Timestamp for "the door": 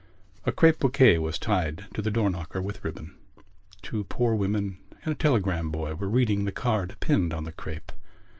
2.01-2.31